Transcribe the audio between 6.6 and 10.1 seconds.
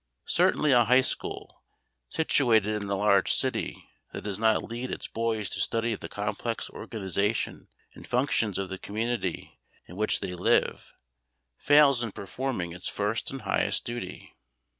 organization and functions of the community in